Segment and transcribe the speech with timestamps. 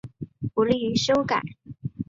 [0.55, 1.39] 不利于修改